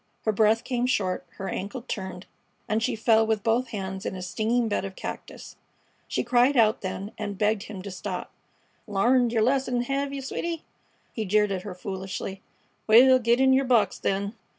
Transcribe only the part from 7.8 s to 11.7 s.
to stop. "L'arned yer lesson, hev yeh, sweety?" he jeered at